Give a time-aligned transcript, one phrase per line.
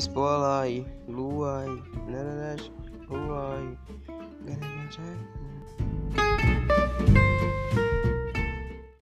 [0.00, 1.68] Spolai, Luai,
[2.08, 2.70] Nananas,
[3.10, 3.76] Luai,
[4.46, 5.41] Gananaja,